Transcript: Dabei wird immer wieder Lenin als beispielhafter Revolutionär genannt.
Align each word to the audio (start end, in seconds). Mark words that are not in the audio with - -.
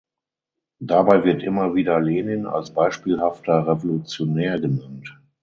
Dabei 0.79 1.23
wird 1.25 1.43
immer 1.43 1.75
wieder 1.75 1.99
Lenin 2.01 2.47
als 2.47 2.73
beispielhafter 2.73 3.67
Revolutionär 3.67 4.59
genannt. 4.59 5.15